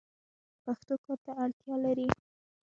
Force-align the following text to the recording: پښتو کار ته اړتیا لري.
پښتو 0.63 0.93
کار 1.05 1.17
ته 1.25 1.31
اړتیا 1.43 1.75
لري. 1.85 2.07